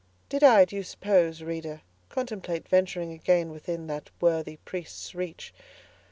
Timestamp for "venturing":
2.67-3.11